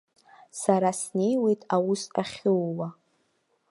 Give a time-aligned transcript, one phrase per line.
[0.61, 2.87] Сара снеиуеит аус ахьууа.